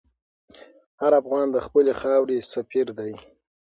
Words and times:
هر 1.01 1.11
افغان 1.21 1.47
د 1.51 1.57
خپلې 1.65 1.91
خاورې 2.01 2.37
سفیر 2.53 2.87
دی. 2.99 3.13